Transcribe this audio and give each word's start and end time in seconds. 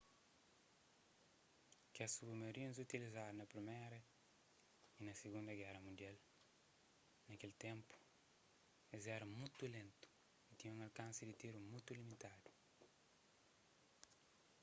kes 1.95 2.11
submarinus 2.19 2.79
utilizadu 2.85 3.33
na 3.35 3.45
priméra 3.53 3.99
y 4.99 4.99
na 5.05 5.13
sigunda 5.21 5.53
géra 5.61 5.79
mundial 5.87 6.15
na 7.27 7.33
kel 7.41 7.53
ténpu 7.65 7.95
es 8.95 9.03
éra 9.15 9.25
mutu 9.39 9.63
lentu 9.75 10.07
y 10.51 10.53
tinha 10.57 10.73
un 10.75 10.85
alkansi 10.87 11.21
di 11.25 11.35
tiru 11.41 11.59
mutu 11.71 11.91
limitadu 11.99 12.49